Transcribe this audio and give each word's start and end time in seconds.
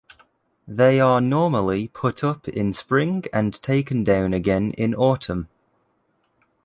They 0.67 0.99
are 0.99 1.21
normally 1.21 1.87
put 1.89 2.23
up 2.23 2.47
in 2.47 2.73
spring 2.73 3.25
and 3.31 3.61
taken 3.61 4.03
down 4.03 4.33
again 4.33 4.71
in 4.71 4.95
autumn. 4.95 5.47